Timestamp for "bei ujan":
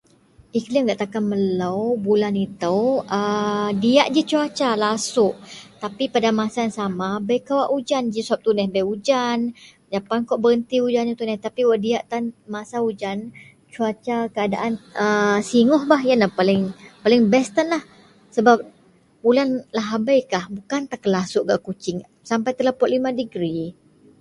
8.73-9.39